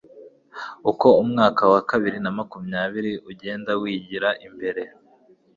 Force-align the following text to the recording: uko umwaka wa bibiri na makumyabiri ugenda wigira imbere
uko 0.91 1.07
umwaka 1.23 1.61
wa 1.71 1.79
bibiri 1.89 2.19
na 2.23 2.31
makumyabiri 2.37 3.11
ugenda 3.29 3.71
wigira 3.81 4.29
imbere 4.47 4.83